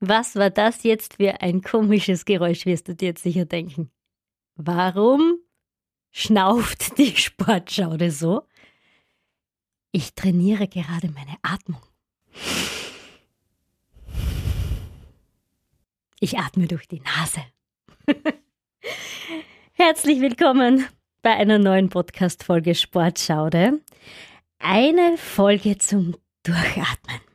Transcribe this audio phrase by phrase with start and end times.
[0.00, 3.90] Was war das jetzt für ein komisches Geräusch, wirst du dir jetzt sicher denken.
[4.54, 5.38] Warum
[6.10, 8.42] schnauft die Sportschaude so?
[9.92, 11.80] Ich trainiere gerade meine Atmung.
[16.20, 17.40] Ich atme durch die Nase.
[19.72, 20.86] Herzlich willkommen
[21.22, 23.80] bei einer neuen Podcast-Folge Sportschaude.
[24.58, 27.25] Eine Folge zum Durchatmen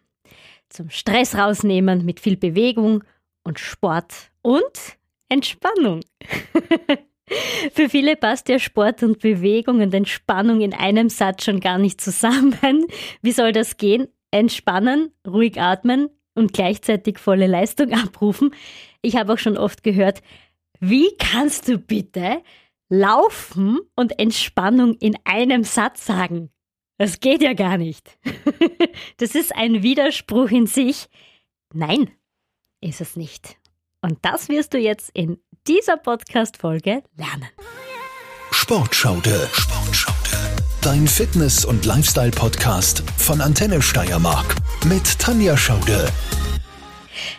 [0.72, 3.04] zum Stress rausnehmen mit viel Bewegung
[3.44, 4.98] und Sport und
[5.30, 6.02] Entspannung.
[7.74, 12.02] Für viele passt ja Sport und Bewegung und Entspannung in einem Satz schon gar nicht
[12.02, 12.86] zusammen.
[13.22, 14.08] Wie soll das gehen?
[14.32, 18.54] Entspannen, ruhig atmen und gleichzeitig volle Leistung abrufen.
[19.02, 20.22] Ich habe auch schon oft gehört,
[20.80, 22.42] wie kannst du bitte
[22.90, 26.50] Laufen und Entspannung in einem Satz sagen?
[27.02, 28.20] Das geht ja gar nicht.
[29.18, 31.08] Das ist ein Widerspruch in sich.
[31.74, 32.12] Nein,
[32.80, 33.58] ist es nicht.
[34.02, 37.50] Und das wirst du jetzt in dieser Podcast-Folge lernen.
[38.52, 39.50] Sportschaude.
[39.52, 40.64] Sportschaude.
[40.82, 46.08] Dein Fitness- und Lifestyle-Podcast von Antenne Steiermark mit Tanja Schaude.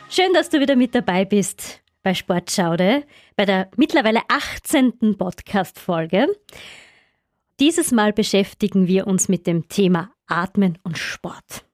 [0.08, 3.05] Schön, dass du wieder mit dabei bist bei Sportschaude,
[3.36, 5.17] bei der mittlerweile 18.
[5.17, 6.27] Podcast-Folge.
[7.61, 11.64] Dieses Mal beschäftigen wir uns mit dem Thema Atmen und Sport.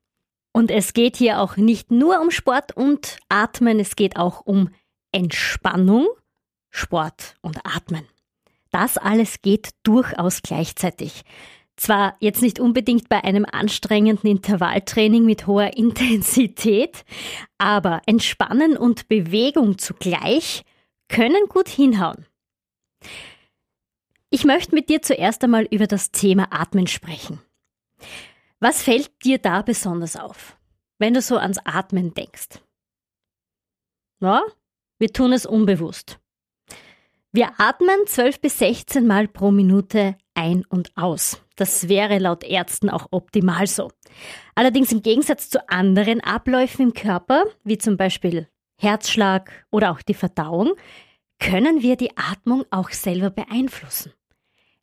[0.53, 4.71] Und es geht hier auch nicht nur um Sport und Atmen, es geht auch um
[5.12, 6.09] Entspannung,
[6.71, 8.06] Sport und Atmen.
[8.71, 11.23] Das alles geht durchaus gleichzeitig.
[11.77, 17.05] Zwar jetzt nicht unbedingt bei einem anstrengenden Intervalltraining mit hoher Intensität,
[17.56, 20.65] aber Entspannen und Bewegung zugleich
[21.09, 22.27] können gut hinhauen.
[24.31, 27.41] Ich möchte mit dir zuerst einmal über das Thema Atmen sprechen.
[28.61, 30.59] Was fällt dir da besonders auf,
[30.98, 32.61] wenn du so ans Atmen denkst?
[34.21, 34.43] Na,
[34.99, 36.19] wir tun es unbewusst.
[37.33, 41.43] Wir atmen 12 bis 16 Mal pro Minute ein und aus.
[41.56, 43.91] Das wäre laut Ärzten auch optimal so.
[44.55, 48.49] Allerdings im Gegensatz zu anderen Abläufen im Körper, wie zum Beispiel
[48.81, 50.75] Herzschlag oder auch die Verdauung,
[51.39, 54.12] können wir die Atmung auch selber beeinflussen.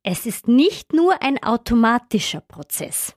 [0.08, 3.16] Es ist nicht nur ein automatischer Prozess.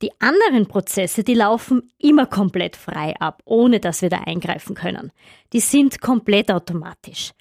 [0.00, 5.10] Die anderen Prozesse, die laufen immer komplett frei ab, ohne dass wir da eingreifen können.
[5.52, 7.32] Die sind komplett automatisch.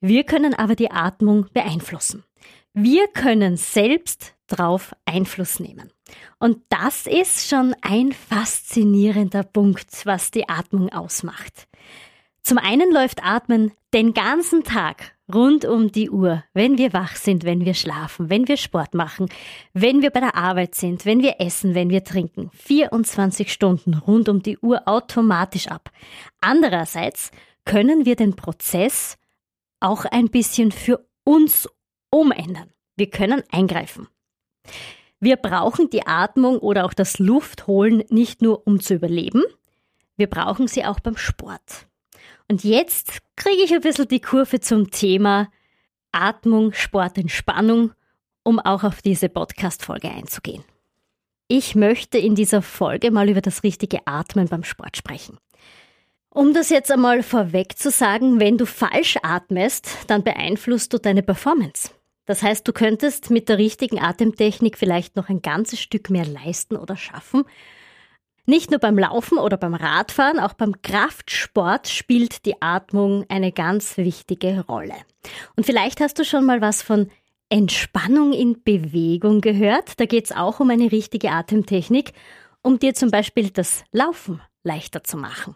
[0.00, 2.24] Wir können aber die Atmung beeinflussen.
[2.72, 5.92] Wir können selbst drauf Einfluss nehmen.
[6.38, 11.68] Und das ist schon ein faszinierender Punkt, was die Atmung ausmacht.
[12.40, 17.44] Zum einen läuft Atmen den ganzen Tag rund um die Uhr, wenn wir wach sind,
[17.44, 19.28] wenn wir schlafen, wenn wir Sport machen,
[19.72, 22.50] wenn wir bei der Arbeit sind, wenn wir essen, wenn wir trinken.
[22.54, 25.90] 24 Stunden rund um die Uhr automatisch ab.
[26.40, 27.30] Andererseits
[27.64, 29.16] können wir den Prozess
[29.80, 31.68] auch ein bisschen für uns
[32.10, 32.70] umändern.
[32.96, 34.08] Wir können eingreifen.
[35.20, 39.42] Wir brauchen die Atmung oder auch das Luftholen nicht nur um zu überleben,
[40.16, 41.86] wir brauchen sie auch beim Sport.
[42.52, 45.48] Und jetzt kriege ich ein bisschen die Kurve zum Thema
[46.12, 47.92] Atmung, Sport, Entspannung,
[48.42, 50.62] um auch auf diese Podcast-Folge einzugehen.
[51.48, 55.38] Ich möchte in dieser Folge mal über das richtige Atmen beim Sport sprechen.
[56.28, 61.22] Um das jetzt einmal vorweg zu sagen, wenn du falsch atmest, dann beeinflusst du deine
[61.22, 61.92] Performance.
[62.26, 66.76] Das heißt, du könntest mit der richtigen Atemtechnik vielleicht noch ein ganzes Stück mehr leisten
[66.76, 67.44] oder schaffen
[68.44, 73.96] nicht nur beim Laufen oder beim Radfahren, auch beim Kraftsport spielt die Atmung eine ganz
[73.96, 74.96] wichtige Rolle.
[75.56, 77.10] Und vielleicht hast du schon mal was von
[77.48, 80.00] Entspannung in Bewegung gehört.
[80.00, 82.12] Da geht es auch um eine richtige Atemtechnik,
[82.62, 85.54] um dir zum Beispiel das Laufen leichter zu machen.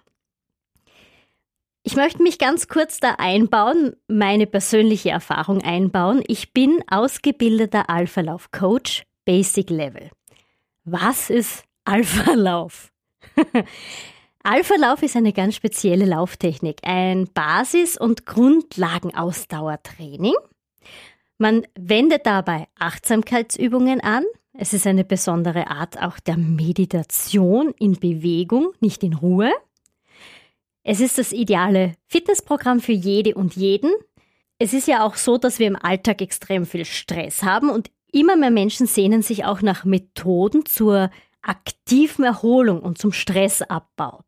[1.83, 6.23] Ich möchte mich ganz kurz da einbauen, meine persönliche Erfahrung einbauen.
[6.27, 10.11] Ich bin ausgebildeter Alpha-Lauf-Coach Basic Level.
[10.85, 12.93] Was ist Alpha-Lauf.
[14.43, 20.35] Alpha-Lauf ist eine ganz spezielle Lauftechnik, ein Basis- und Grundlagenausdauertraining.
[21.39, 24.25] Man wendet dabei Achtsamkeitsübungen an.
[24.53, 29.53] Es ist eine besondere Art auch der Meditation in Bewegung, nicht in Ruhe.
[30.83, 33.93] Es ist das ideale Fitnessprogramm für jede und jeden.
[34.59, 38.37] Es ist ja auch so, dass wir im Alltag extrem viel Stress haben und immer
[38.37, 41.11] mehr Menschen sehnen sich auch nach Methoden zur
[41.49, 44.25] aktiven Erholung und zum Stressabbau.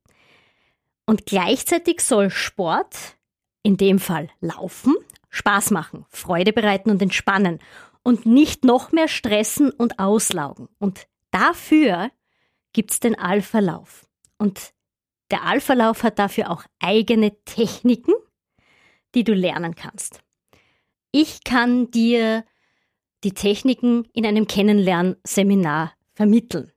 [1.06, 3.16] Und gleichzeitig soll Sport,
[3.62, 4.94] in dem Fall Laufen,
[5.30, 7.58] Spaß machen, Freude bereiten und entspannen
[8.02, 10.68] und nicht noch mehr stressen und auslaugen.
[10.78, 12.10] Und dafür
[12.72, 14.06] gibt's den Alpha-Lauf.
[14.38, 14.72] Und
[15.30, 18.14] Der Alpha-Lauf hat dafür auch eigene Techniken,
[19.14, 20.22] die du lernen kannst.
[21.12, 22.44] Ich kann dir
[23.24, 26.72] die Techniken in einem Kennenlernseminar vermitteln.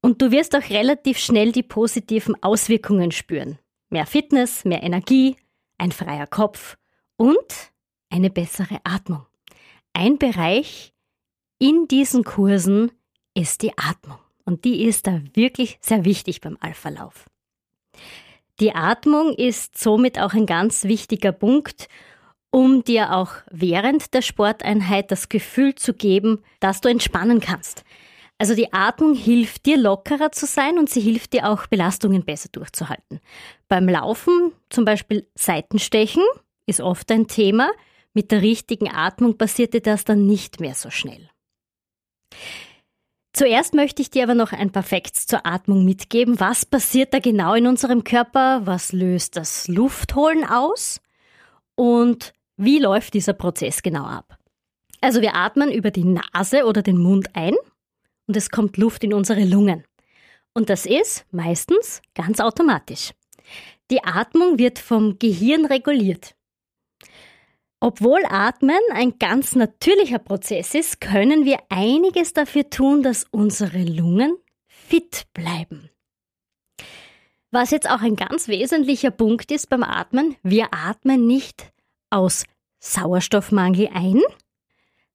[0.00, 3.58] Und du wirst auch relativ schnell die positiven Auswirkungen spüren.
[3.90, 5.36] Mehr Fitness, mehr Energie,
[5.78, 6.76] ein freier Kopf
[7.16, 7.72] und
[8.10, 9.26] eine bessere Atmung.
[9.92, 10.92] Ein Bereich
[11.58, 12.92] in diesen Kursen
[13.34, 14.18] ist die Atmung.
[14.44, 17.26] Und die ist da wirklich sehr wichtig beim Alpha-Lauf.
[18.60, 21.88] Die Atmung ist somit auch ein ganz wichtiger Punkt,
[22.50, 27.84] um dir auch während der Sporteinheit das Gefühl zu geben, dass du entspannen kannst.
[28.38, 32.48] Also die Atmung hilft dir lockerer zu sein und sie hilft dir auch Belastungen besser
[32.52, 33.20] durchzuhalten.
[33.66, 36.22] Beim Laufen zum Beispiel Seitenstechen
[36.66, 37.70] ist oft ein Thema.
[38.14, 41.28] Mit der richtigen Atmung passierte das dann nicht mehr so schnell.
[43.32, 46.40] Zuerst möchte ich dir aber noch ein paar Facts zur Atmung mitgeben.
[46.40, 48.62] Was passiert da genau in unserem Körper?
[48.66, 51.00] Was löst das Luftholen aus?
[51.74, 54.38] Und wie läuft dieser Prozess genau ab?
[55.00, 57.54] Also wir atmen über die Nase oder den Mund ein
[58.28, 59.84] und es kommt Luft in unsere Lungen.
[60.54, 63.12] Und das ist meistens ganz automatisch.
[63.90, 66.34] Die Atmung wird vom Gehirn reguliert.
[67.80, 74.36] Obwohl Atmen ein ganz natürlicher Prozess ist, können wir einiges dafür tun, dass unsere Lungen
[74.66, 75.88] fit bleiben.
[77.50, 81.72] Was jetzt auch ein ganz wesentlicher Punkt ist beim Atmen, wir atmen nicht
[82.10, 82.44] aus
[82.80, 84.20] Sauerstoffmangel ein,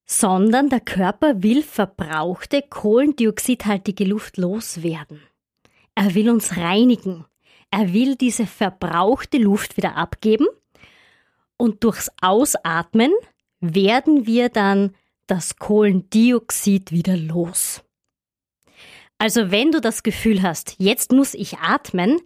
[0.06, 5.22] sondern der Körper will verbrauchte kohlendioxidhaltige Luft loswerden.
[5.96, 7.26] Er will uns reinigen.
[7.72, 10.48] Er will diese verbrauchte Luft wieder abgeben
[11.58, 13.12] und durchs Ausatmen
[13.60, 14.96] werden wir dann
[15.28, 17.82] das Kohlendioxid wieder los.
[19.18, 22.20] Also wenn du das Gefühl hast, jetzt muss ich atmen,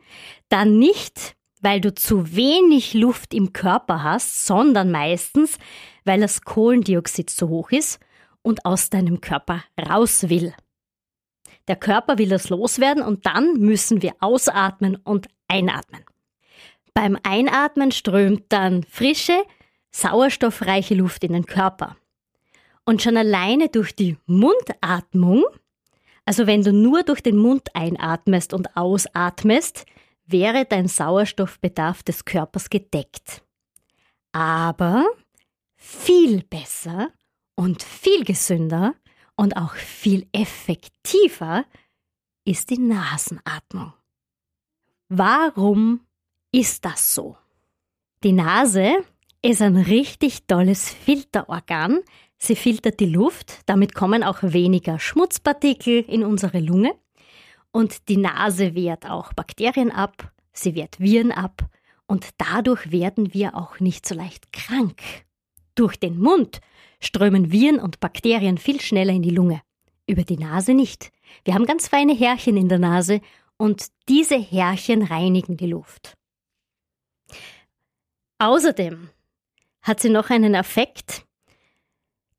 [0.49, 5.59] dann nicht, weil du zu wenig Luft im Körper hast, sondern meistens,
[6.07, 7.99] weil das Kohlendioxid zu hoch ist
[8.41, 10.53] und aus deinem Körper raus will.
[11.67, 16.03] Der Körper will das loswerden und dann müssen wir ausatmen und einatmen.
[16.93, 19.43] Beim Einatmen strömt dann frische,
[19.91, 21.97] sauerstoffreiche Luft in den Körper.
[22.85, 25.43] Und schon alleine durch die Mundatmung,
[26.25, 29.85] also wenn du nur durch den Mund einatmest und ausatmest,
[30.25, 33.43] wäre dein Sauerstoffbedarf des Körpers gedeckt.
[34.31, 35.05] Aber
[35.77, 37.09] viel besser
[37.55, 38.95] und viel gesünder
[39.35, 41.65] und auch viel effektiver
[42.43, 43.93] ist die Nasenatmung.
[45.09, 46.01] Warum
[46.51, 47.37] ist das so?
[48.23, 49.03] Die Nase
[49.41, 51.99] ist ein richtig tolles Filterorgan.
[52.37, 56.95] Sie filtert die Luft, damit kommen auch weniger Schmutzpartikel in unsere Lunge.
[57.71, 61.69] Und die Nase wehrt auch Bakterien ab, sie wehrt Viren ab
[62.07, 65.01] und dadurch werden wir auch nicht so leicht krank.
[65.77, 66.59] Durch den Mund
[66.99, 69.61] strömen Viren und Bakterien viel schneller in die Lunge.
[70.07, 71.11] Über die Nase nicht.
[71.45, 73.21] Wir haben ganz feine Härchen in der Nase
[73.57, 76.17] und diese Härchen reinigen die Luft.
[78.39, 79.09] Außerdem
[79.83, 81.25] hat sie noch einen Effekt.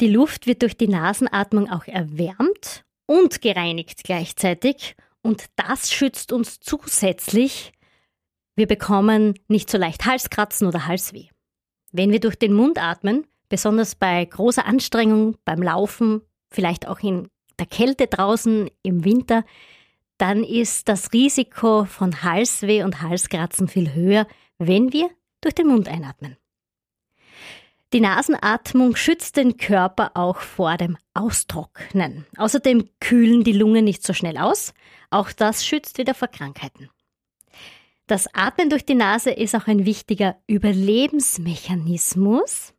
[0.00, 6.58] Die Luft wird durch die Nasenatmung auch erwärmt und gereinigt gleichzeitig und das schützt uns
[6.58, 7.72] zusätzlich.
[8.56, 11.28] Wir bekommen nicht so leicht Halskratzen oder Halsweh.
[11.92, 17.28] Wenn wir durch den Mund atmen, besonders bei großer Anstrengung, beim Laufen, vielleicht auch in
[17.58, 19.44] der Kälte draußen im Winter,
[20.18, 24.26] dann ist das Risiko von Halsweh und Halskratzen viel höher,
[24.58, 26.36] wenn wir durch den Mund einatmen.
[27.94, 32.26] Die Nasenatmung schützt den Körper auch vor dem Austrocknen.
[32.36, 34.74] Außerdem kühlen die Lungen nicht so schnell aus.
[35.08, 36.90] Auch das schützt wieder vor Krankheiten.
[38.08, 42.72] Das Atmen durch die Nase ist auch ein wichtiger Überlebensmechanismus.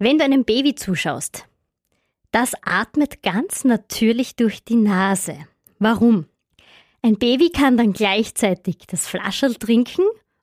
[0.00, 1.46] Wenn du einem Baby zuschaust,
[2.32, 5.46] das atmet ganz natürlich durch die Nase.
[5.78, 6.26] Warum?
[7.02, 10.02] Ein Baby kann dann gleichzeitig das Flascherl trinken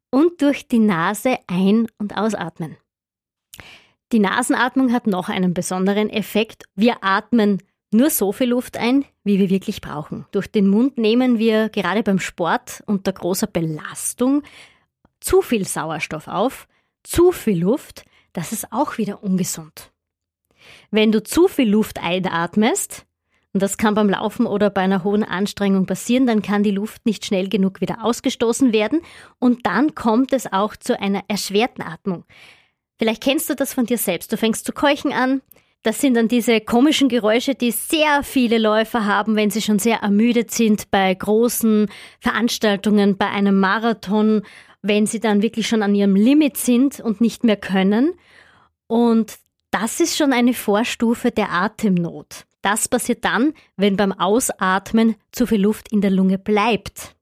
[0.10, 2.78] und durch die Nase ein- und ausatmen.
[4.14, 6.64] Die Nasenatmung hat noch einen besonderen Effekt.
[6.76, 10.26] Wir atmen nur so viel Luft ein, wie wir wirklich brauchen.
[10.32, 14.44] Durch den Mund nehmen wir gerade beim Sport unter großer Belastung
[15.20, 16.68] zu viel Sauerstoff auf,
[17.04, 19.92] zu viel Luft, das ist auch wieder ungesund.
[20.92, 23.06] Wenn du zu viel Luft einatmest,
[23.52, 27.06] und das kann beim Laufen oder bei einer hohen Anstrengung passieren, dann kann die Luft
[27.08, 29.02] nicht schnell genug wieder ausgestoßen werden
[29.40, 32.26] und dann kommt es auch zu einer erschwerten Atmung.
[33.00, 34.32] Vielleicht kennst du das von dir selbst.
[34.32, 35.42] Du fängst zu keuchen an,
[35.82, 40.00] Das sind dann diese komischen Geräusche, die sehr viele Läufer haben, wenn sie schon sehr
[40.00, 44.42] ermüdet sind bei großen Veranstaltungen, bei einem Marathon,
[44.82, 48.14] wenn sie dann wirklich schon an ihrem Limit sind und nicht mehr können.
[48.88, 49.38] Und
[49.72, 52.46] das ist schon eine Vorstufe der Atemnot.
[52.62, 57.16] Das passiert dann, wenn beim Ausatmen zu viel Luft in der Lunge bleibt.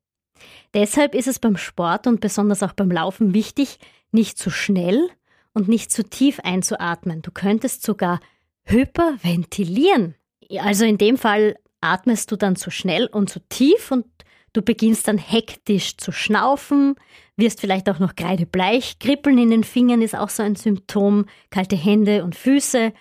[0.73, 3.77] Deshalb ist es beim Sport und besonders auch beim Laufen wichtig,
[4.11, 5.09] nicht zu schnell
[5.53, 7.21] und nicht zu tief einzuatmen.
[7.21, 8.19] Du könntest sogar
[8.67, 10.15] hyperventilieren.
[10.59, 14.05] Also in dem Fall atmest du dann zu schnell und zu tief und
[14.53, 16.95] du beginnst dann hektisch zu schnaufen,
[17.35, 18.99] wirst vielleicht auch noch kreidebleich.
[18.99, 22.93] Kribbeln in den Fingern ist auch so ein Symptom, kalte Hände und Füße.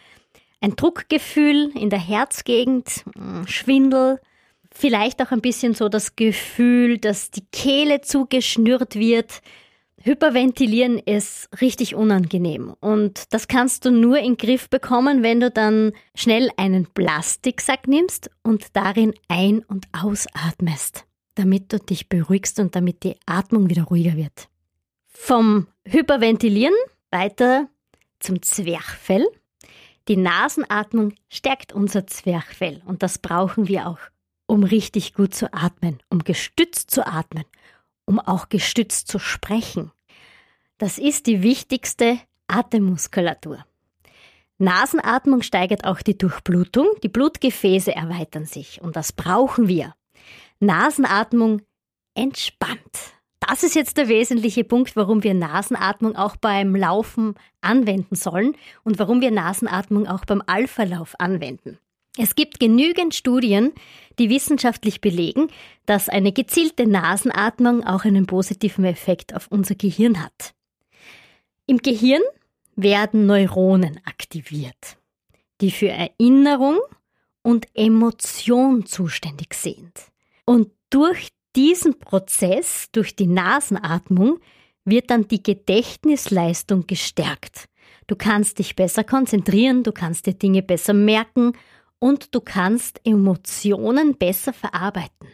[0.60, 4.20] Ein Druckgefühl in der Herzgegend, hm, Schwindel,
[4.72, 9.40] vielleicht auch ein bisschen so das Gefühl, dass die Kehle zugeschnürt wird,
[10.06, 15.50] Hyperventilieren ist richtig unangenehm und das kannst du nur in den Griff bekommen, wenn du
[15.50, 22.76] dann schnell einen Plastiksack nimmst und darin ein- und ausatmest, damit du dich beruhigst und
[22.76, 24.48] damit die Atmung wieder ruhiger wird.
[25.08, 26.76] Vom Hyperventilieren
[27.10, 27.68] weiter
[28.20, 29.26] zum Zwerchfell.
[30.06, 33.98] Die Nasenatmung stärkt unser Zwerchfell und das brauchen wir auch,
[34.46, 37.44] um richtig gut zu atmen, um gestützt zu atmen,
[38.04, 39.90] um auch gestützt zu sprechen.
[40.78, 42.18] Das ist die wichtigste
[42.48, 43.64] Atemmuskulatur.
[44.58, 49.94] Nasenatmung steigert auch die Durchblutung, die Blutgefäße erweitern sich und das brauchen wir.
[50.60, 51.62] Nasenatmung
[52.14, 53.14] entspannt.
[53.40, 58.98] Das ist jetzt der wesentliche Punkt, warum wir Nasenatmung auch beim Laufen anwenden sollen und
[58.98, 61.78] warum wir Nasenatmung auch beim Alpha-Lauf anwenden.
[62.18, 63.72] Es gibt genügend Studien,
[64.18, 65.48] die wissenschaftlich belegen,
[65.84, 70.55] dass eine gezielte Nasenatmung auch einen positiven Effekt auf unser Gehirn hat.
[71.66, 72.22] Im Gehirn
[72.76, 74.98] werden Neuronen aktiviert,
[75.60, 76.78] die für Erinnerung
[77.42, 79.92] und Emotion zuständig sind.
[80.44, 84.38] Und durch diesen Prozess, durch die Nasenatmung,
[84.84, 87.68] wird dann die Gedächtnisleistung gestärkt.
[88.06, 91.52] Du kannst dich besser konzentrieren, du kannst dir Dinge besser merken
[91.98, 95.28] und du kannst Emotionen besser verarbeiten.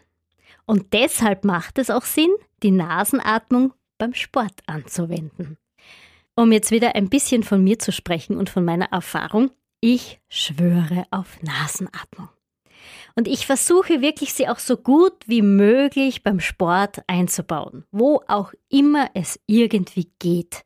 [0.65, 2.31] Und deshalb macht es auch Sinn,
[2.63, 5.59] die Nasenatmung beim Sport anzuwenden.
[6.35, 11.05] Um jetzt wieder ein bisschen von mir zu sprechen und von meiner Erfahrung, ich schwöre
[11.11, 12.29] auf Nasenatmung.
[13.15, 18.53] Und ich versuche wirklich, sie auch so gut wie möglich beim Sport einzubauen, wo auch
[18.71, 20.65] immer es irgendwie geht.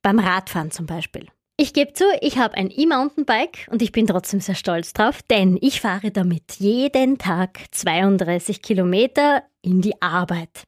[0.00, 1.28] Beim Radfahren zum Beispiel.
[1.56, 5.58] Ich gebe zu, ich habe ein E-Mountainbike und ich bin trotzdem sehr stolz drauf, denn
[5.60, 10.64] ich fahre damit jeden Tag 32 Kilometer in die Arbeit.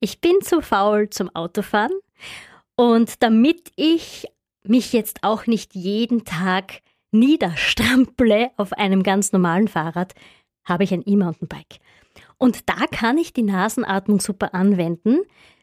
[0.00, 1.92] Ich bin zu faul zum Autofahren
[2.76, 4.26] und damit ich
[4.64, 6.80] mich jetzt auch nicht jeden Tag
[7.10, 10.14] niederstrample auf einem ganz normalen Fahrrad,
[10.64, 11.78] habe ich ein E-Mountainbike.
[12.38, 15.20] Und da kann ich die Nasenatmung super anwenden.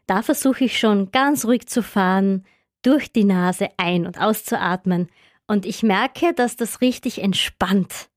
[0.08, 2.46] Da versuche ich schon ganz ruhig zu fahren,
[2.82, 5.10] durch die Nase ein- und auszuatmen.
[5.48, 8.10] Und ich merke, dass das richtig entspannt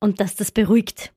[0.00, 1.12] und dass das beruhigt.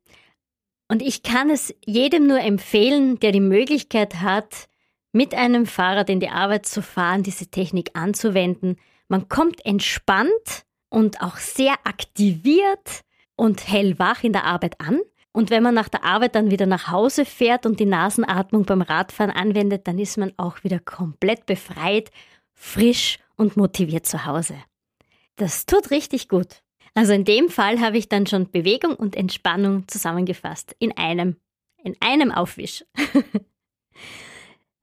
[0.87, 4.67] Und ich kann es jedem nur empfehlen, der die Möglichkeit hat,
[5.11, 8.77] mit einem Fahrrad in die Arbeit zu fahren, diese Technik anzuwenden.
[9.07, 13.01] Man kommt entspannt und auch sehr aktiviert
[13.35, 15.01] und hellwach in der Arbeit an.
[15.33, 18.81] Und wenn man nach der Arbeit dann wieder nach Hause fährt und die Nasenatmung beim
[18.81, 22.11] Radfahren anwendet, dann ist man auch wieder komplett befreit,
[22.53, 24.55] frisch und motiviert zu Hause.
[25.37, 26.61] Das tut richtig gut.
[26.93, 31.37] Also in dem Fall habe ich dann schon Bewegung und Entspannung zusammengefasst in einem,
[31.83, 32.83] in einem Aufwisch.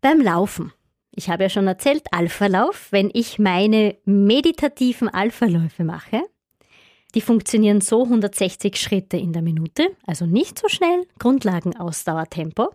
[0.01, 0.73] Beim Laufen.
[1.11, 6.23] Ich habe ja schon erzählt, Alpha-Lauf, wenn ich meine meditativen Alpha-Läufe mache,
[7.17, 12.71] die funktionieren so 160 Schritte in der Minute, also nicht so schnell, Grundlagenausdauertempo,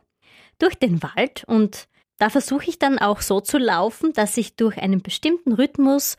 [0.60, 1.88] durch den Wald und
[2.18, 6.18] da versuche ich dann auch so zu laufen, dass ich durch einen bestimmten Rhythmus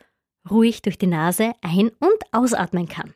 [0.49, 3.13] ruhig durch die Nase ein- und ausatmen kann.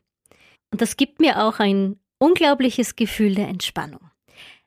[0.72, 4.12] Und das gibt mir auch ein unglaubliches Gefühl der Entspannung.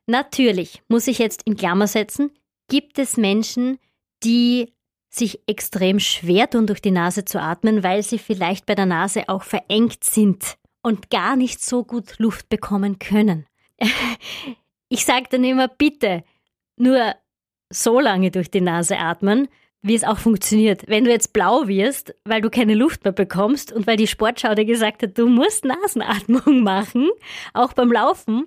[0.07, 2.33] Natürlich muss ich jetzt in Klammer setzen,
[2.69, 3.79] gibt es Menschen,
[4.25, 4.73] die
[5.11, 9.29] sich extrem schwer tun, durch die Nase zu atmen, weil sie vielleicht bei der Nase
[9.29, 13.47] auch verengt sind und gar nicht so gut Luft bekommen können.
[14.95, 16.23] Ich sage dann immer, bitte
[16.77, 17.15] nur
[17.71, 19.49] so lange durch die Nase atmen,
[19.81, 20.83] wie es auch funktioniert.
[20.87, 24.55] Wenn du jetzt blau wirst, weil du keine Luft mehr bekommst und weil die Sportschau
[24.55, 27.09] dir gesagt hat, du musst Nasenatmung machen,
[27.55, 28.45] auch beim Laufen,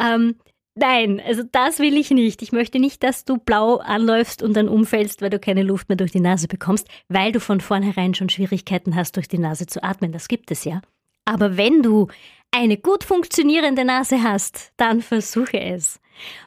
[0.00, 0.36] ähm,
[0.74, 2.40] Nein, also das will ich nicht.
[2.40, 5.96] Ich möchte nicht, dass du blau anläufst und dann umfällst, weil du keine Luft mehr
[5.96, 9.82] durch die Nase bekommst, weil du von vornherein schon Schwierigkeiten hast, durch die Nase zu
[9.82, 10.12] atmen.
[10.12, 10.80] Das gibt es ja.
[11.26, 12.08] Aber wenn du
[12.50, 16.00] eine gut funktionierende Nase hast, dann versuche es.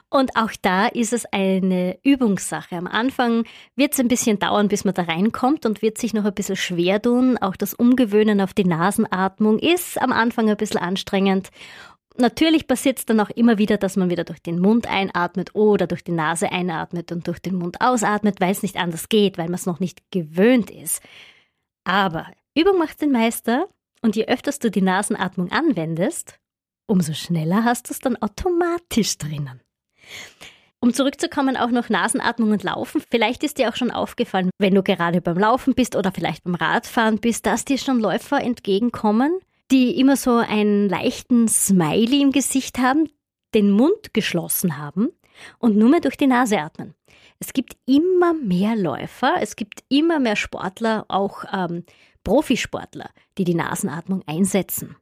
[0.08, 2.76] Und auch da ist es eine Übungssache.
[2.76, 6.24] Am Anfang wird es ein bisschen dauern, bis man da reinkommt und wird sich noch
[6.24, 7.38] ein bisschen schwer tun.
[7.38, 11.50] Auch das Umgewöhnen auf die Nasenatmung ist am Anfang ein bisschen anstrengend.
[12.18, 15.86] Natürlich passiert es dann auch immer wieder, dass man wieder durch den Mund einatmet oder
[15.86, 19.46] durch die Nase einatmet und durch den Mund ausatmet, weil es nicht anders geht, weil
[19.46, 21.02] man es noch nicht gewöhnt ist.
[21.84, 23.68] Aber Übung macht den Meister
[24.02, 26.38] und je öfters du die Nasenatmung anwendest,
[26.86, 29.60] umso schneller hast du es dann automatisch drinnen.
[30.80, 33.02] Um zurückzukommen, auch noch Nasenatmung und Laufen.
[33.10, 36.54] Vielleicht ist dir auch schon aufgefallen, wenn du gerade beim Laufen bist oder vielleicht beim
[36.54, 39.38] Radfahren bist, dass dir schon Läufer entgegenkommen,
[39.70, 43.08] die immer so einen leichten Smiley im Gesicht haben,
[43.54, 45.10] den Mund geschlossen haben
[45.58, 46.94] und nur mehr durch die Nase atmen.
[47.38, 51.84] Es gibt immer mehr Läufer, es gibt immer mehr Sportler, auch ähm,
[52.24, 54.96] Profisportler, die die Nasenatmung einsetzen.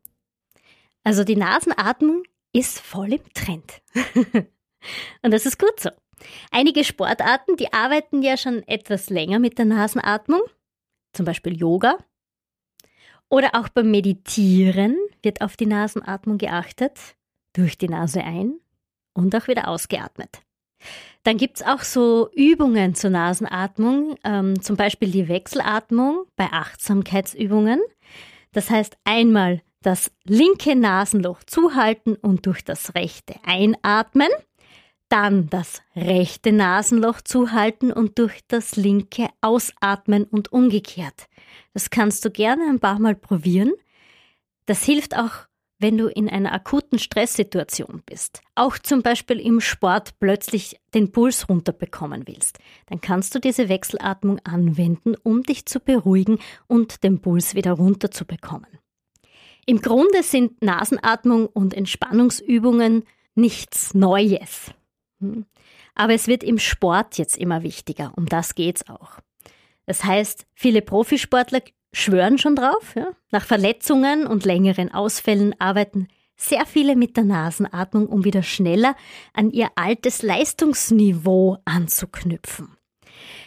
[1.04, 3.82] Also die Nasenatmung ist voll im Trend.
[5.22, 5.90] und das ist gut so.
[6.50, 10.42] Einige Sportarten, die arbeiten ja schon etwas länger mit der Nasenatmung,
[11.12, 11.98] zum Beispiel Yoga
[13.34, 17.16] oder auch beim Meditieren wird auf die Nasenatmung geachtet,
[17.52, 18.60] durch die Nase ein
[19.12, 20.40] und auch wieder ausgeatmet.
[21.24, 27.80] Dann gibt es auch so Übungen zur Nasenatmung, ähm, zum Beispiel die Wechselatmung bei Achtsamkeitsübungen.
[28.52, 34.28] Das heißt einmal das linke Nasenloch zuhalten und durch das rechte einatmen,
[35.08, 41.26] dann das rechte Nasenloch zuhalten und durch das linke ausatmen und umgekehrt.
[41.72, 43.72] Das kannst du gerne ein paar Mal probieren.
[44.66, 45.46] Das hilft auch,
[45.78, 48.40] wenn du in einer akuten Stresssituation bist.
[48.54, 52.58] Auch zum Beispiel im Sport plötzlich den Puls runterbekommen willst.
[52.86, 58.78] Dann kannst du diese Wechselatmung anwenden, um dich zu beruhigen und den Puls wieder runterzubekommen.
[59.66, 64.72] Im Grunde sind Nasenatmung und Entspannungsübungen nichts Neues.
[65.32, 65.46] Hm.
[65.94, 68.12] Aber es wird im Sport jetzt immer wichtiger.
[68.16, 69.18] Um das geht's auch.
[69.86, 71.60] Das heißt, viele Profisportler
[71.92, 72.94] schwören schon drauf.
[72.96, 73.10] Ja?
[73.30, 78.96] Nach Verletzungen und längeren Ausfällen arbeiten sehr viele mit der Nasenatmung, um wieder schneller
[79.32, 82.76] an ihr altes Leistungsniveau anzuknüpfen.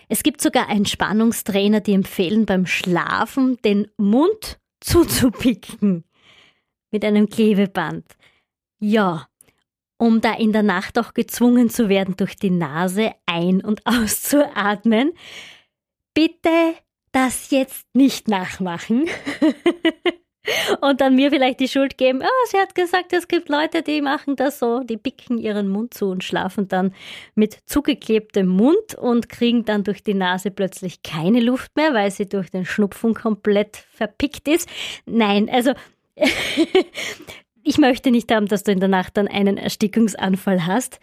[0.07, 6.05] Es gibt sogar Entspannungstrainer, die empfehlen, beim Schlafen den Mund zuzupicken
[6.91, 8.05] mit einem Klebeband.
[8.79, 9.27] Ja,
[9.97, 15.13] um da in der Nacht auch gezwungen zu werden, durch die Nase ein- und auszuatmen,
[16.13, 16.75] bitte
[17.11, 19.09] das jetzt nicht nachmachen.
[20.81, 24.01] und dann mir vielleicht die Schuld geben, oh, sie hat gesagt, es gibt Leute, die
[24.01, 26.93] machen das so, die picken ihren Mund zu und schlafen dann
[27.35, 32.27] mit zugeklebtem Mund und kriegen dann durch die Nase plötzlich keine Luft mehr, weil sie
[32.27, 34.69] durch den Schnupfen komplett verpickt ist.
[35.05, 35.73] Nein, also
[37.67, 40.99] ich möchte nicht haben, dass du in der Nacht dann einen Erstickungsanfall hast.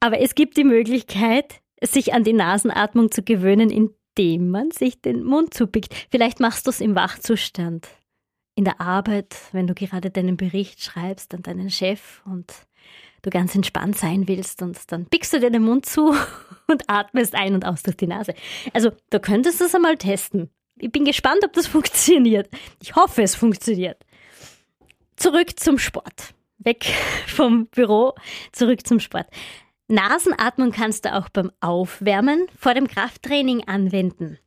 [0.00, 5.22] Aber es gibt die Möglichkeit, sich an die Nasenatmung zu gewöhnen, indem man sich den
[5.22, 5.94] Mund zupickt.
[6.10, 7.88] Vielleicht machst du es im Wachzustand.
[8.56, 12.52] In der Arbeit, wenn du gerade deinen Bericht schreibst an deinen Chef und
[13.22, 16.12] du ganz entspannt sein willst und dann pickst du dir den Mund zu
[16.66, 18.34] und atmest ein und aus durch die Nase.
[18.72, 20.50] Also, du könntest es einmal testen.
[20.76, 22.48] Ich bin gespannt, ob das funktioniert.
[22.82, 24.04] Ich hoffe, es funktioniert.
[25.16, 26.34] Zurück zum Sport.
[26.58, 26.84] Weg
[27.26, 28.14] vom Büro,
[28.52, 29.26] zurück zum Sport.
[29.88, 34.38] Nasenatmung kannst du auch beim Aufwärmen vor dem Krafttraining anwenden.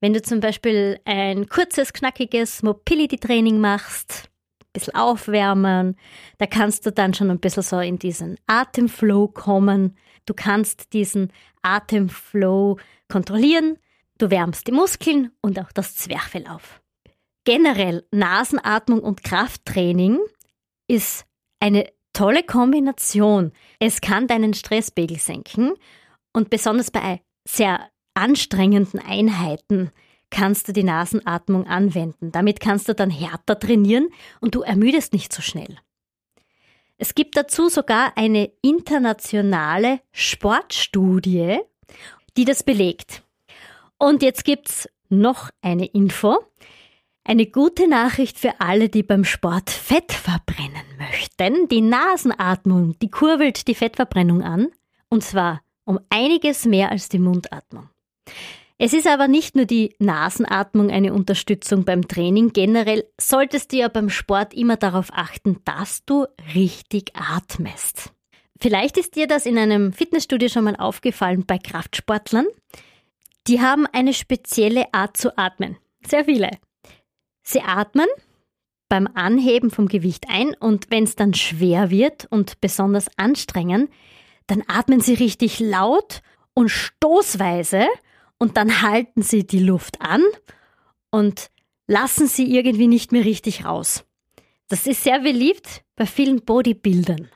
[0.00, 5.96] Wenn du zum Beispiel ein kurzes, knackiges Mobility-Training machst, ein bisschen aufwärmen,
[6.38, 9.96] da kannst du dann schon ein bisschen so in diesen Atemflow kommen.
[10.26, 13.78] Du kannst diesen Atemflow kontrollieren,
[14.18, 16.80] du wärmst die Muskeln und auch das Zwerchfell auf.
[17.44, 20.18] Generell Nasenatmung und Krafttraining
[20.88, 21.24] ist
[21.58, 23.52] eine tolle Kombination.
[23.78, 25.72] Es kann deinen Stresspegel senken
[26.32, 29.90] und besonders bei sehr anstrengenden Einheiten
[30.30, 32.32] kannst du die Nasenatmung anwenden.
[32.32, 34.08] Damit kannst du dann härter trainieren
[34.40, 35.78] und du ermüdest nicht so schnell.
[36.98, 41.58] Es gibt dazu sogar eine internationale Sportstudie,
[42.36, 43.22] die das belegt.
[43.98, 46.38] Und jetzt gibt's noch eine Info.
[47.30, 51.68] Eine gute Nachricht für alle, die beim Sport Fett verbrennen möchten.
[51.68, 54.66] Die Nasenatmung, die kurbelt die Fettverbrennung an.
[55.08, 57.88] Und zwar um einiges mehr als die Mundatmung.
[58.78, 62.52] Es ist aber nicht nur die Nasenatmung eine Unterstützung beim Training.
[62.52, 68.12] Generell solltest du ja beim Sport immer darauf achten, dass du richtig atmest.
[68.60, 72.48] Vielleicht ist dir das in einem Fitnessstudio schon mal aufgefallen bei Kraftsportlern.
[73.46, 75.76] Die haben eine spezielle Art zu atmen.
[76.04, 76.50] Sehr viele.
[77.50, 78.06] Sie atmen
[78.88, 83.90] beim Anheben vom Gewicht ein und wenn es dann schwer wird und besonders anstrengend,
[84.46, 86.22] dann atmen sie richtig laut
[86.54, 87.88] und stoßweise
[88.38, 90.22] und dann halten sie die Luft an
[91.10, 91.50] und
[91.88, 94.04] lassen sie irgendwie nicht mehr richtig raus.
[94.68, 97.28] Das ist sehr beliebt bei vielen Bodybuildern.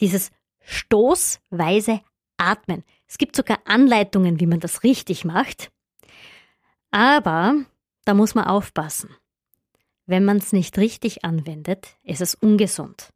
[0.00, 2.02] Dieses stoßweise
[2.36, 2.84] Atmen.
[3.08, 5.70] Es gibt sogar Anleitungen, wie man das richtig macht.
[6.90, 7.54] Aber
[8.04, 9.16] da muss man aufpassen.
[10.06, 13.10] Wenn man es nicht richtig anwendet, ist es ungesund.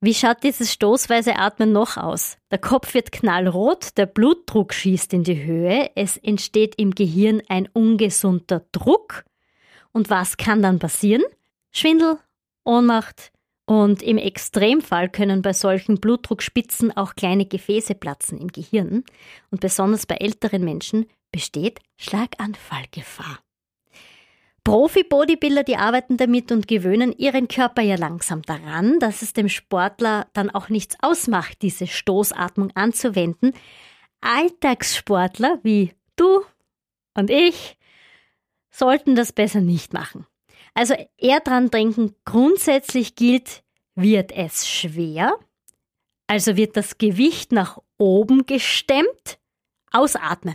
[0.00, 2.36] Wie schaut dieses stoßweise Atmen noch aus?
[2.50, 7.68] Der Kopf wird knallrot, der Blutdruck schießt in die Höhe, es entsteht im Gehirn ein
[7.72, 9.24] ungesunder Druck.
[9.92, 11.22] Und was kann dann passieren?
[11.70, 12.18] Schwindel,
[12.64, 13.30] Ohnmacht
[13.64, 19.04] und im Extremfall können bei solchen Blutdruckspitzen auch kleine Gefäße platzen im Gehirn.
[19.52, 23.38] Und besonders bei älteren Menschen besteht Schlaganfallgefahr.
[24.64, 30.28] Profi-Bodybuilder, die arbeiten damit und gewöhnen ihren Körper ja langsam daran, dass es dem Sportler
[30.34, 33.52] dann auch nichts ausmacht, diese Stoßatmung anzuwenden.
[34.20, 36.42] Alltagssportler wie du
[37.14, 37.76] und ich
[38.70, 40.26] sollten das besser nicht machen.
[40.74, 43.62] Also eher dran denken, grundsätzlich gilt,
[43.94, 45.34] wird es schwer,
[46.26, 49.38] also wird das Gewicht nach oben gestemmt,
[49.90, 50.54] ausatmen.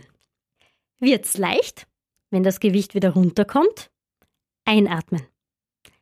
[0.98, 1.86] Wird's leicht,
[2.30, 3.90] wenn das Gewicht wieder runterkommt,
[4.68, 5.26] einatmen.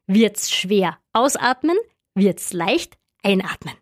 [0.06, 1.76] Wird's schwer ausatmen,
[2.14, 3.74] wird's leicht einatmen.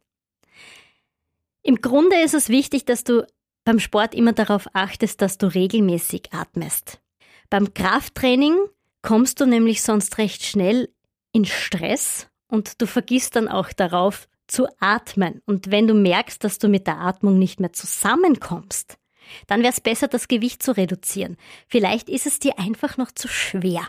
[1.62, 3.26] Im Grunde ist es wichtig, dass du
[3.64, 7.00] beim Sport immer darauf achtest, dass du regelmäßig atmest.
[7.48, 8.56] Beim Krafttraining
[9.00, 10.90] kommst du nämlich sonst recht schnell
[11.32, 15.40] in Stress und du vergisst dann auch darauf zu atmen.
[15.46, 18.98] Und wenn du merkst, dass du mit der Atmung nicht mehr zusammenkommst,
[19.46, 21.38] dann wäre es besser, das Gewicht zu reduzieren.
[21.66, 23.88] Vielleicht ist es dir einfach noch zu schwer.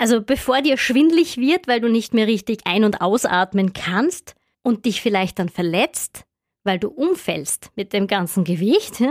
[0.00, 4.86] Also bevor dir schwindlig wird, weil du nicht mehr richtig ein- und ausatmen kannst und
[4.86, 6.24] dich vielleicht dann verletzt,
[6.64, 9.02] weil du umfällst mit dem ganzen Gewicht,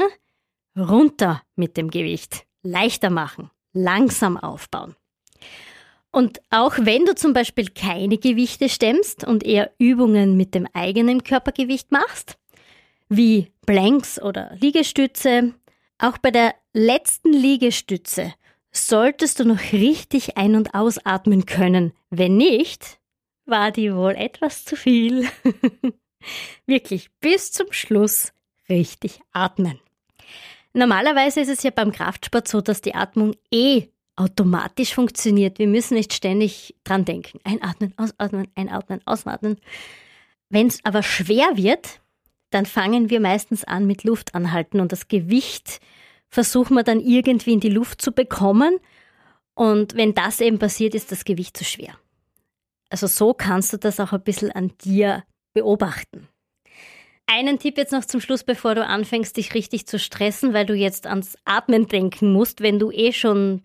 [0.76, 4.96] runter mit dem Gewicht, leichter machen, langsam aufbauen.
[6.10, 11.24] Und auch wenn du zum Beispiel keine Gewichte stemmst und eher Übungen mit dem eigenen
[11.24, 12.40] Körpergewicht machst,
[13.10, 15.54] wie Blanks oder Liegestütze,
[16.00, 18.34] auch bei der letzten Liegestütze
[18.72, 21.94] solltest du noch richtig ein- und ausatmen können.
[22.10, 23.00] Wenn nicht,
[23.46, 25.28] war die wohl etwas zu viel.
[26.66, 28.34] Wirklich bis zum Schluss
[28.68, 29.80] richtig atmen.
[30.74, 35.60] Normalerweise ist es ja beim Kraftsport so, dass die Atmung eh automatisch funktioniert.
[35.60, 37.40] Wir müssen nicht ständig dran denken.
[37.44, 39.58] Einatmen, ausatmen, einatmen, ausatmen.
[40.50, 42.02] Wenn es aber schwer wird,
[42.50, 45.80] dann fangen wir meistens an mit Luft anhalten und das Gewicht
[46.30, 48.78] versuchen wir dann irgendwie in die Luft zu bekommen.
[49.56, 51.98] Und wenn das eben passiert, ist das Gewicht zu schwer.
[52.90, 56.28] Also so kannst du das auch ein bisschen an dir beobachten.
[57.28, 60.74] Einen Tipp jetzt noch zum Schluss, bevor du anfängst, dich richtig zu stressen, weil du
[60.74, 63.62] jetzt ans Atmen denken musst, wenn du eh schon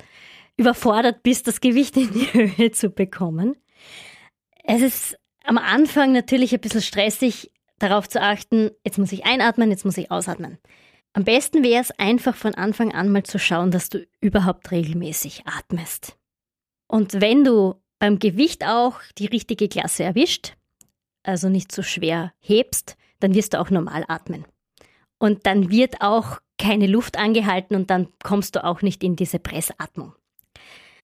[0.57, 3.57] überfordert bist, das Gewicht in die Höhe zu bekommen.
[4.64, 9.70] Es ist am Anfang natürlich ein bisschen stressig, darauf zu achten, jetzt muss ich einatmen,
[9.70, 10.59] jetzt muss ich ausatmen.
[11.14, 15.44] Am besten wäre es einfach von Anfang an mal zu schauen, dass du überhaupt regelmäßig
[15.46, 16.18] atmest.
[16.88, 20.57] Und wenn du beim Gewicht auch die richtige Klasse erwischt,
[21.22, 24.44] also nicht so schwer hebst, dann wirst du auch normal atmen.
[25.18, 29.38] Und dann wird auch keine Luft angehalten und dann kommst du auch nicht in diese
[29.38, 30.14] Pressatmung.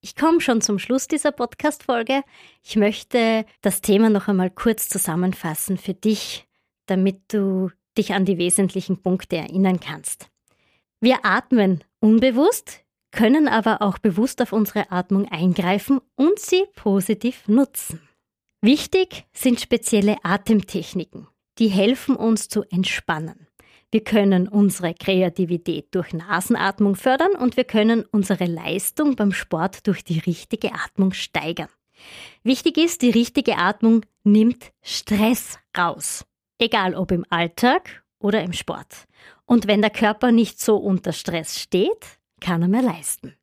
[0.01, 2.25] Ich komme schon zum Schluss dieser Podcast-Folge.
[2.65, 6.49] Ich möchte das Thema noch einmal kurz zusammenfassen für dich,
[6.87, 10.31] damit du dich an die wesentlichen Punkte erinnern kannst.
[11.01, 18.01] Wir atmen unbewusst, können aber auch bewusst auf unsere Atmung eingreifen und sie positiv nutzen.
[18.63, 21.27] Wichtig sind spezielle Atemtechniken,
[21.59, 23.47] die helfen uns zu entspannen.
[23.91, 30.05] Wir können unsere Kreativität durch Nasenatmung fördern und wir können unsere Leistung beim Sport durch
[30.05, 31.71] die richtige Atmung steigern.
[32.45, 36.25] Wichtig ist, die richtige Atmung nimmt Stress raus.
[36.61, 39.07] Egal ob im Alltag oder im Sport.
[39.47, 43.35] Und wenn der Körper nicht so unter Stress steht, kann er mehr leisten.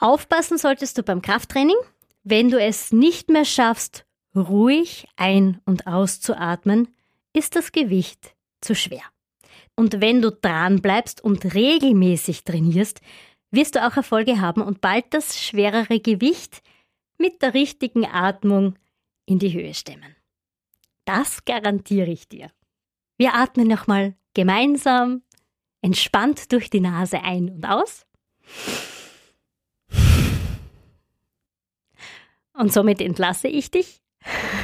[0.00, 1.76] Aufpassen solltest du beim Krafttraining,
[2.24, 6.88] wenn du es nicht mehr schaffst, ruhig ein- und auszuatmen,
[7.34, 9.02] ist das Gewicht zu schwer.
[9.76, 13.02] Und wenn du dran bleibst und regelmäßig trainierst,
[13.50, 16.62] wirst du auch Erfolge haben und bald das schwerere Gewicht
[17.18, 18.78] mit der richtigen Atmung
[19.26, 20.16] in die Höhe stemmen.
[21.04, 22.50] Das garantiere ich dir.
[23.22, 25.22] Wir atmen nochmal gemeinsam
[25.80, 28.04] entspannt durch die Nase ein und aus.
[32.52, 34.02] Und somit entlasse ich dich.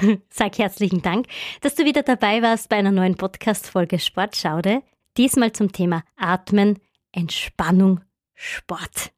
[0.28, 1.26] Sag herzlichen Dank,
[1.60, 4.82] dass du wieder dabei warst bei einer neuen Podcast-Folge Sportschaude.
[5.16, 6.80] Diesmal zum Thema Atmen,
[7.12, 8.00] Entspannung,
[8.34, 9.12] Sport.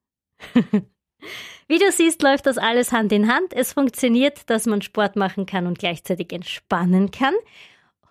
[1.67, 3.55] Wie du siehst, läuft das alles Hand in Hand.
[3.55, 7.33] Es funktioniert, dass man Sport machen kann und gleichzeitig entspannen kann.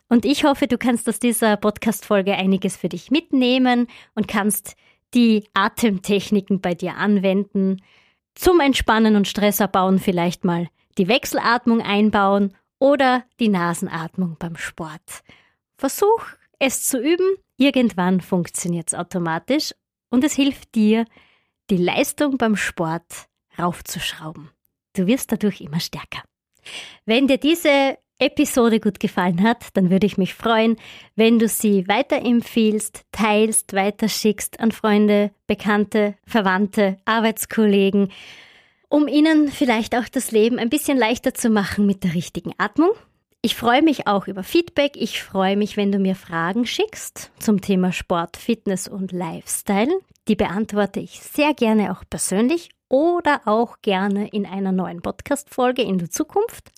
[0.10, 4.76] Und ich hoffe, du kannst aus dieser Podcast-Folge einiges für dich mitnehmen und kannst
[5.13, 7.78] die Atemtechniken bei dir anwenden.
[8.34, 10.67] Zum Entspannen und Stress abbauen vielleicht mal
[10.98, 15.24] die Wechselatmung einbauen oder die Nasenatmung beim Sport.
[15.78, 16.26] Versuch
[16.58, 17.36] es zu üben.
[17.58, 19.74] Irgendwann funktioniert es automatisch
[20.10, 21.06] und es hilft dir,
[21.69, 23.28] die Leistung beim Sport
[23.60, 24.50] raufzuschrauben.
[24.95, 26.24] Du wirst dadurch immer stärker.
[27.06, 30.75] Wenn dir diese Episode gut gefallen hat, dann würde ich mich freuen,
[31.15, 38.12] wenn du sie weiterempfiehlst, teilst, weiterschickst an Freunde, Bekannte, Verwandte, Arbeitskollegen,
[38.89, 42.91] um ihnen vielleicht auch das Leben ein bisschen leichter zu machen mit der richtigen Atmung.
[43.41, 44.97] Ich freue mich auch über Feedback.
[44.97, 50.01] Ich freue mich, wenn du mir Fragen schickst zum Thema Sport, Fitness und Lifestyle.
[50.27, 55.99] Die beantworte ich sehr gerne auch persönlich oder auch gerne in einer neuen Podcast-Folge in
[55.99, 56.71] der Zukunft.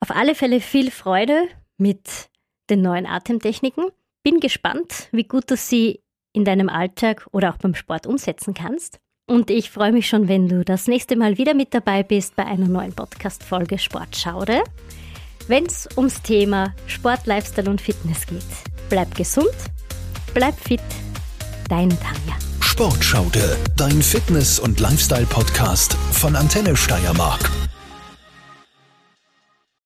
[0.00, 2.30] Auf alle Fälle viel Freude mit
[2.68, 3.86] den neuen Atemtechniken.
[4.22, 8.98] Bin gespannt, wie gut du sie in deinem Alltag oder auch beim Sport umsetzen kannst.
[9.26, 12.44] Und ich freue mich schon, wenn du das nächste Mal wieder mit dabei bist bei
[12.44, 14.62] einer neuen Podcast-Folge Sportschaude
[15.50, 18.42] wenn es ums Thema Sport, Lifestyle und Fitness geht.
[18.88, 19.52] Bleib gesund,
[20.32, 20.80] bleib fit,
[21.68, 22.36] deine Tanja.
[22.60, 27.50] Sportschaude, dein Fitness- und Lifestyle-Podcast von Antenne Steiermark.